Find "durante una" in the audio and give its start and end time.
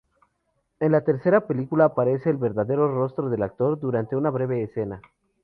3.79-4.31